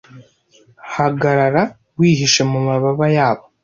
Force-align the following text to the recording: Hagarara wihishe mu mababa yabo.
Hagarara 0.93 1.63
wihishe 1.97 2.41
mu 2.51 2.59
mababa 2.67 3.05
yabo. 3.15 3.43